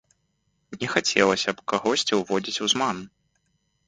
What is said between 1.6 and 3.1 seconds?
кагосьці ўводзіць у зман.